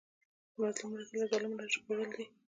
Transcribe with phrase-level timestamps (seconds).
[0.53, 2.25] د مظلوم مرسته له ظلم نه ژغورل دي.